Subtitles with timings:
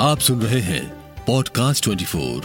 [0.00, 0.94] आप सुन रहे हैं
[1.26, 2.42] पॉडकास्ट 24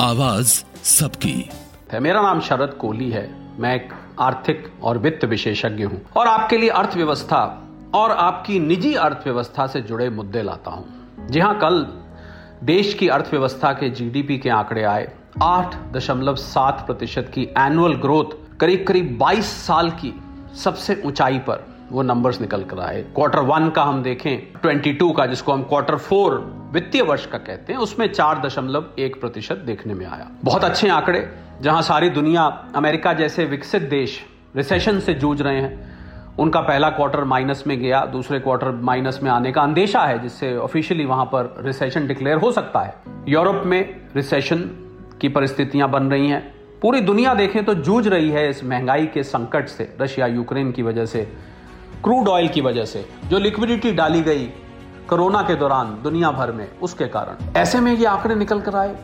[0.00, 1.50] आवाज़ सबकी।
[1.92, 6.58] है, मेरा नाम शरद कोहली है। मैं एक आर्थिक और वित्त विशेषज्ञ हूँ और आपके
[6.58, 10.86] लिए अर्थव्यवस्था और आपकी निजी अर्थव्यवस्था से जुड़े मुद्दे लाता हूँ।
[11.30, 11.86] जी हाँ, कल
[12.62, 15.12] देश की अर्थव्यवस्था के जीडीपी के आंकड़े आए।
[15.42, 20.20] आठ दशमलव सात प्रतिशत की एनुअल ग्रोथ करीब करीब 22 साल की
[20.56, 25.26] सबसे ऊंचाई पर वो नंबर्स निकल कर आए। क्वार्टर वन का हम देखें 22 का,
[25.26, 29.94] जिसको हम क्वार्टर फोर वित्तीय वर्ष का कहते हैं, उसमें चार दशमलव एक प्रतिशत देखने
[29.94, 31.28] में आया। बहुत अच्छे आंकड़े,
[31.60, 35.96] जहाँ सारी दुनिया, अमेरिका जैसे विकसित देश रिसेशन से जूझ रहे हैं।
[36.38, 40.56] उनका पहला क्वार्टर माइनस में गया, दूसरे क्वार्टर माइनस में आने का अंदेशा है, जिससे
[40.56, 42.94] ऑफिशियली वहाँ पर रिसेशन डिक्लेयर हो सकता है।
[43.28, 44.58] यूरोप में रिसेशन
[45.20, 49.22] की परिस्थितियाँ बन रही हैं। पूरी दुनिया देखें तो जूझ रही है इस महँगाई के
[49.22, 51.32] संकट से रशिया यूक्रेन की वजह से
[52.04, 54.50] क्रूड ऑयल की वजह से, जो लिक्विडिटी डाली गई
[55.08, 58.96] कोरोना के दौरान दुनिया भर में उसके कारण। ऐसे में ये आंकड़े निकल कर आए।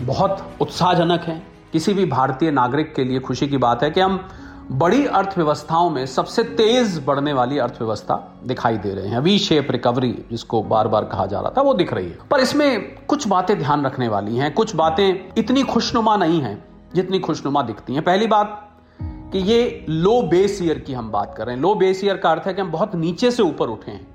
[0.00, 4.28] बहुत उत्साहजनक हैं। किसी भी भारतीय नागरिक के लिए खुशी की बात है कि हम
[4.72, 10.24] बड़ी अर्थव्यवस्थाओं में सबसे तेज बढ़ने वाली अर्थव्यवस्था दिखाई दे रहे हैं। वी शेप रिकवरी
[10.30, 13.58] जिसको बार बार कहा जा रहा था, वो दिख रही है। पर इसमें कुछ बातें
[13.58, 18.26] ध्यान रखने वाली हैं। कुछ बातें इतनी खुशनुमा नहीं हैं, जितनी खुशनुमा दिखती हैं। पहली
[18.26, 18.70] बात
[19.02, 22.30] कि ये लो बेस ईयर की हम बात कर रहे हैं। लो बेस ईयर का
[22.30, 24.13] अर्थ है कि हम बहुत नीचे से ऊपर उठे हैं।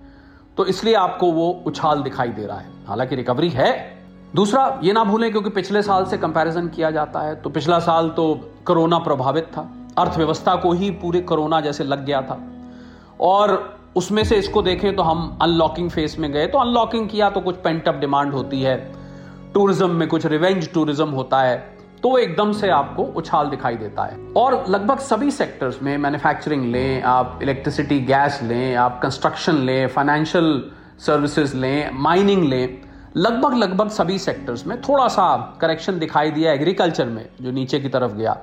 [0.59, 3.71] तो इसलिए आपको वो उछाल दिखाई दे रहा है। हालाँकि रिकवरी है।
[4.35, 8.09] दूसरा, ये ना भूलें क्योंकि पिछले साल से कंपैरिजन किया जाता है तो पिछला साल
[8.09, 8.33] तो
[8.67, 9.61] कोरोना प्रभावित था।
[9.97, 12.37] अर्थव्यवस्था को ही पूरे कोरोना जैसे लग गया था।
[13.21, 13.57] और
[13.95, 17.55] उसमें से इसको देखें तो हम अनलॉकिंग फेस में गए तो अनलॉकिंग किया तो कुछ
[17.55, 18.77] पेंटअप डिमांड होती है।
[19.53, 21.57] टूरिज़्म में कुछ रिवेंज टूरिज़्म होता है।
[22.03, 27.01] तो एकदम से आपको उछाल दिखाई देता है। और लगभग सभी सेक्टर्स में मैन्युफैक्चरिंग लें,
[27.03, 32.81] आप इलेक्ट्रिसिटी गैस लें, आप कंस्ट्रक्शन लें फाइनेंशियल सर्विसेज़ लें माइनिंग लें,
[33.17, 37.89] लगभग लगभग सभी सेक्टर्स में थोड़ा सा करेक्शन दिखाई दिया एग्रीकल्चर में, जो नीचे की
[37.89, 38.37] तरफ़ गया।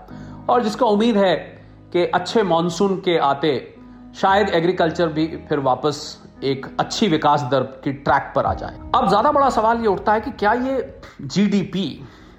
[0.49, 1.35] और जिसका उम्मीद है
[1.93, 3.53] कि अच्छे मानसून के आते,
[4.17, 5.99] शायद एग्रीकल्चर भी फिर वापस
[6.45, 10.13] एक अच्छी विकास दर की ट्रैक पर आ जाए। अब ज़्यादा बड़ा सवाल ये उठता
[10.13, 11.89] है कि क्या ये जीडीपी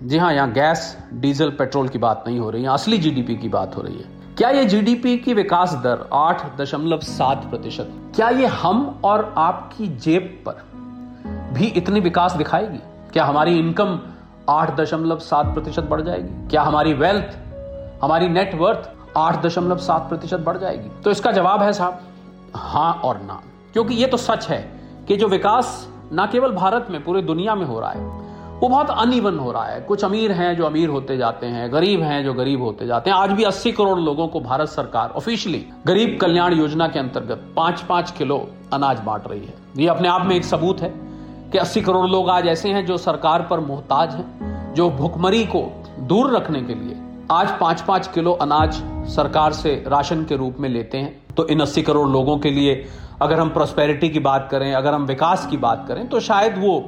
[0.03, 3.47] जी हाँ यहाँ गैस, डीजल, पेट्रोल की बात नहीं हो रही है, असली जीडीपी की
[3.49, 8.29] बात हो रही है। क्या ये जीडीपी की विकास दर आठ दशमलव सात प्रतिशत, क्या
[8.29, 10.61] ये हम और आपकी जेब पर
[11.53, 12.77] भी इतनी विकास दिखाएगी?
[13.13, 13.99] क्या हमारी इनकम
[14.49, 16.47] आठ दशमलव सात प्रतिशत बढ़ जाएगी?
[16.47, 17.37] क्या हमारी वेल्थ
[18.03, 20.89] हमारी नेटवर्थ आठ दशमलव सात प्रतिशत बढ़ जाएगी?
[21.03, 21.99] तो इसका जवाब है साहब
[22.55, 23.41] हाँ और ना।
[23.73, 24.61] क्योंकि ये तो सच है
[25.07, 28.16] कि जो विकास ना केवल भारत में, पूरी दुनिया में हो रहा है
[28.57, 32.01] वो बहुत अनइवन हो रहा है। कुछ अमीर हैं जो अमीर होते जाते हैं, गरीब
[32.01, 35.63] हैं जो गरीब होते जाते हैं। आज भी 80 करोड़ लोगों को भारत सरकार ऑफिशियली
[35.87, 38.37] गरीब कल्याण योजना के अंतर्गत पाँच पाँच किलो
[38.73, 40.89] अनाज बांट रही है। ये अपने आप में एक सबूत है
[41.51, 45.61] कि 80 करोड़ लोग आज ऐसे हैं जो सरकार पर मोहताज हैं, जो भुखमरी को
[45.99, 46.97] दूर रखने के लिए
[47.31, 51.59] आज पाँच पाँच किलो अनाज सरकार से राशन के रूप में लेते हैं। तो इन
[51.59, 52.83] अस्सी करोड़ लोगों के लिए
[53.21, 56.83] अगर हम प्रोस्पेरिटी की बात करें, अगर हम विकास की बात करें तो शायद वो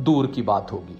[0.00, 0.98] दूर की बात होगी।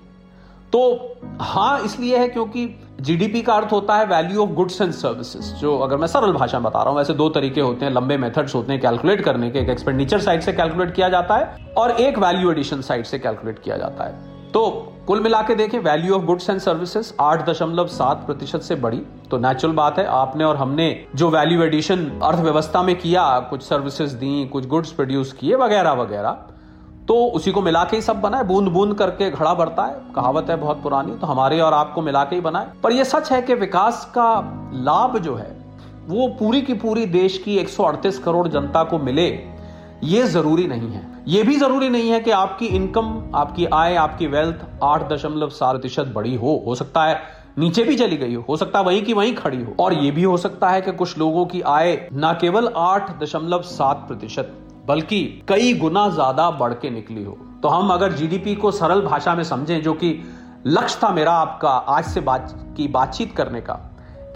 [0.73, 2.67] तो हाँ इसलिए है क्योंकि
[3.01, 6.59] जीडीपी का अर्थ होता है value of goods and services जो अगर मैं सरल भाषा
[6.59, 9.51] में बता रहा हूँ, वैसे दो तरीके होते हैं, लंबे मेथड्स होते हैं कैलकुलेट करने
[9.51, 13.19] के, एक एक्सपेंडिचर साइड से कैलकुलेट किया जाता है और एक वैल्यू एडिशन साइड से
[13.19, 14.69] कैलकुलेट किया जाता है। तो
[15.07, 19.03] कुल मिला के देखें value of goods and services आठ दशमलव सात प्रतिशत से बढ़ी
[19.31, 24.17] तो नेचुरल बात है, आपने और हमने जो वैल्यू एडिशन अर्थव्यवस्था में किया, कुछ सर्विसेज़
[24.17, 26.47] दी, कुछ गुड्स प्रोड्यूस किए, वगैरह वगैरह।
[27.09, 30.01] तो उसी को मिला के ही सब बना है बूंद बूंद करके घड़ा भरता है।
[30.17, 33.31] कहावत है बहुत पुरानी तो हमारे और आपको मिला के ही बनाए। पर यह सच
[33.33, 34.33] है कि विकास का
[34.75, 35.51] लाभ जो है,
[36.09, 39.29] वो पूरी की पूरी देश की 138 करोड़ जनता को मिले,
[40.05, 44.27] ये ज़रूरी नहीं है। ये भी ज़रूरी नहीं है कि आपकी इनकम, आपकी आय, आपकी
[44.27, 47.21] वेल्थ आठ दशमलव सात प्रतिशत बड़ी हो। हो सकता है
[47.59, 50.11] नीचे भी चली गई हो हो सकता है वहीं की वहीं खड़ी हो। और ये
[50.11, 54.53] भी हो सकता है कि कुछ लोगों की आय ना केवल आठ दशमलव सात प्रतिशत
[54.91, 59.35] बल्कि कई गुना ज़्यादा बढ़ के निकली हो। तो हम अगर जीडीपी को सरल भाषा
[59.35, 60.19] में समझें, जो कि
[60.67, 63.75] लक्ष्य था मेरा आपका आज से बात, की बातचीत करने का,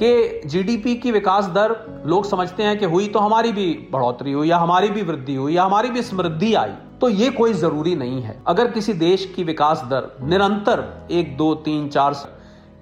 [0.03, 1.75] कि जीडीपी की विकास दर,
[2.07, 5.55] लोग समझते हैं कि हुई तो हमारी भी बढ़ोतरी हुई, या हमारी भी वृद्धि हुई,
[5.55, 9.45] या हमारी भी समृद्धि आई तो ये कोई ज़रूरी नहीं है। अगर किसी देश की
[9.45, 12.15] विकास दर निरंतर एक, दो, तीन, चार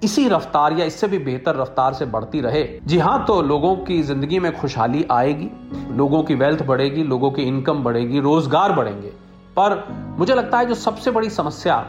[0.02, 4.00] इसी रफ्तार या इससे भी बेहतर रफ्तार से बढ़ती रहे। जी हाँ तो लोगों की
[4.02, 5.48] ज़िंदगी में खुशहाली आएगी,
[5.96, 9.12] लोगों की वेल्थ बढ़ेगी, लोगों की इनकम बढ़ेगी, रोज़गार बढ़ेंगे।
[9.56, 9.84] पर
[10.18, 11.84] मुझे लगता है जो सबसे बड़ी समस्या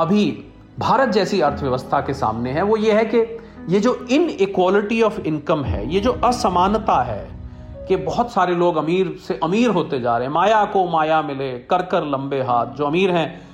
[0.00, 0.26] अभी
[0.78, 3.18] भारत जैसी अर्थव्यवस्था के सामने है, वो ये है कि
[3.68, 7.26] ये जो इन इक्वालिटी ऑफ़ इनकम है, ये जो असमानता है
[7.88, 11.50] कि बहुत सारे लोग अमीर से अमीर होते जा रहे हैं। माया को माया मिले,
[11.60, 13.53] कर कर लंबे हाथ, जो अमीर हैं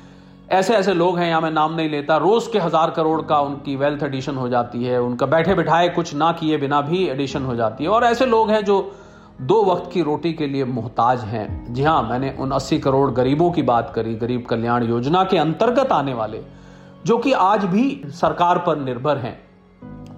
[0.50, 3.74] ऐसे ऐसे लोग हैं, यहाँ मैं नाम नहीं लेता, रोज के हज़ार करोड़ का उनकी
[3.76, 7.54] वेल्थ एडिशन हो जाती है, उनका बैठे बिठाए कुछ ना किए बिना भी एडिशन हो
[7.56, 8.92] जाती है। और ऐसे लोग हैं जो
[9.40, 13.50] दो वक्त की रोटी के लिए मोहताज हैं। जी हाँ मैंने उन 80 करोड़ गरीबों
[13.50, 16.42] की बात करी, गरीब कल्याण योजना के अंतर्गत आने वाले,
[17.06, 19.38] जो कि आज भी सरकार पर निर्भर हैं।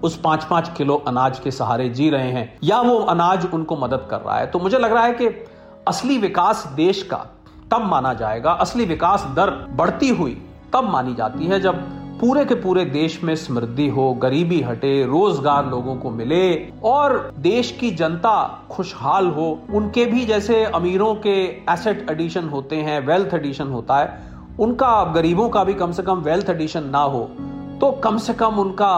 [0.01, 4.07] उस पाँच पाँच किलो अनाज के सहारे जी रहे हैं, या वो अनाज उनको मदद
[4.09, 5.27] कर रहा है। तो मुझे लग रहा है कि
[5.87, 7.25] असली विकास देश का
[7.73, 10.41] तब माना जाएगा असली विकास दर बढ़ती हुई
[10.73, 11.75] तब मानी जाती है जब
[12.19, 17.71] पूरे के पूरे देश में समृद्धि हो, गरीबी हटे, रोज़गार लोगों को मिले और देश
[17.79, 18.35] की जनता
[18.71, 21.35] खुशहाल हो। उनके भी जैसे अमीरों के
[21.73, 24.21] एसेट एडिशन होते हैं वेल्थ एडिशन होता है,
[24.59, 27.23] उनका, गरीबों का भी कम से कम वेल्थ एडिशन ना हो
[27.81, 28.93] तो कम से कम उनका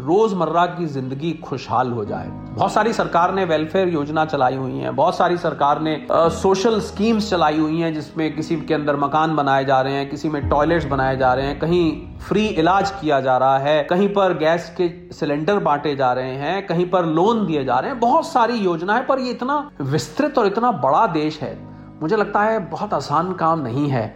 [0.00, 4.90] रोज़मर्रा की ज़िंदगी खुशहाल हो जाए। बहुत सारी सरकार ने वेलफेयर योजना चलाई हुई है
[4.90, 9.36] बहुत सारी सरकार ने आ, सोशल स्कीम्स चलाई हुई हैं जिसमें किसी के अंदर मकान
[9.36, 13.20] बनाए जा रहे हैं किसी में टॉयलेट्स बनाए जा रहे हैं कहीं फ्री इलाज किया
[13.20, 17.46] जा रहा है कहीं पर गैस के सिलेंडर बांटे जा रहे हैं कहीं पर लोन
[17.46, 21.06] दिए जा रहे हैं बहुत सारी योजना है पर ये इतना विस्तृत और इतना बड़ा
[21.06, 21.56] देश है
[22.02, 24.06] मुझे लगता है बहुत आसान काम नहीं है।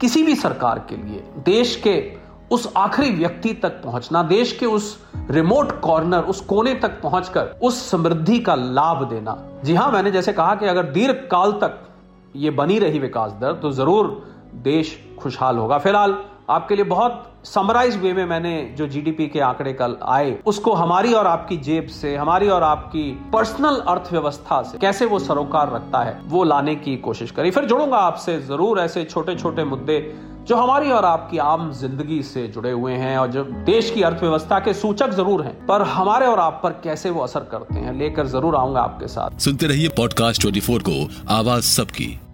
[0.00, 2.19] किसी भी सरकार के लिए देश के
[2.50, 4.98] उस आखिरी व्यक्ति तक पहुँचना, देश के उस
[5.30, 10.32] रिमोट कॉर्नर उस कोने तक पहुंचकर उस समृद्धि का लाभ देना। जी हाँ, मैंने जैसे
[10.32, 11.78] कहा कि अगर दीर्घ काल तक
[12.36, 14.06] ये बनी रही विकास दर तो ज़रूर
[14.64, 16.16] देश खुशहाल होगा। फ़िलहाल
[16.50, 21.12] आपके लिए बहुत समराइज वे में मैंने जो जीडीपी के आंकड़े कल आए, उसको हमारी
[21.12, 26.20] और आपकी जेब से, हमारी और आपकी पर्सनल अर्थव्यवस्था से कैसे वो सरोकार रखता है,
[26.24, 30.00] वो लाने की कोशिश करी। फिर जुड़ूँगा आपसे ज़रूर ऐसे छोटे छोटे मुद्दे
[30.48, 34.58] जो हमारी और आपकी आम ज़िंदगी से जुड़े हुए हैं और जो देश की अर्थव्यवस्था
[34.58, 38.26] के सूचक ज़रूर हैं, पर हमारे और आप पर कैसे वो असर करते हैं, लेकर
[38.28, 42.29] ज़रूर आऊँगा आपके साथ। सुनते रहिए पॉडकास्ट ट्वेंटी को, आवाज़ सबकी।